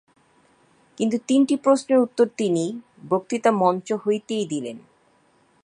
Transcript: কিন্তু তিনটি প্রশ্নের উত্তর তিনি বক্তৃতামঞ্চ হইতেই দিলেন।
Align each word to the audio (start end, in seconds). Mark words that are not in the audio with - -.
কিন্তু 0.97 1.17
তিনটি 1.27 1.55
প্রশ্নের 1.55 1.99
উত্তর 1.99 2.25
তিনি 2.37 2.63
বক্তৃতামঞ্চ 3.09 3.87
হইতেই 3.93 4.45
দিলেন। 4.45 4.77